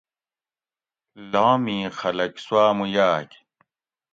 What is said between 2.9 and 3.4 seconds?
یاگ